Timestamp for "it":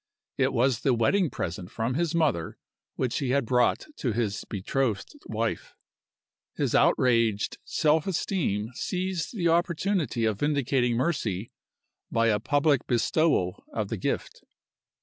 0.39-0.51